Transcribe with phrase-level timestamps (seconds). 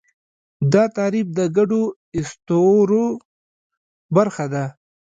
[0.73, 1.83] دا تعریف د ګډو
[2.19, 3.05] اسطورو
[4.15, 4.65] برخه ده.